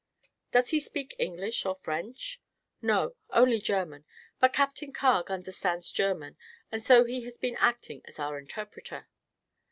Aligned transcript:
"Does 0.49 0.71
he 0.71 0.79
speak 0.79 1.15
English 1.19 1.63
or 1.63 1.75
French?" 1.75 2.41
"No; 2.81 3.15
only 3.29 3.61
German. 3.61 4.03
But 4.39 4.51
Captain 4.51 4.91
Carg 4.91 5.29
understands 5.29 5.91
German 5.91 6.37
and 6.71 6.83
so 6.83 7.03
he 7.03 7.21
has 7.25 7.37
been 7.37 7.55
acting 7.57 8.01
as 8.05 8.17
our 8.17 8.39
interpreter." 8.39 9.07